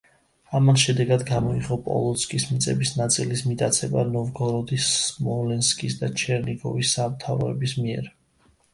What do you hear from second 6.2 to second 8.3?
ჩერნიგოვის სამთავროების მიერ.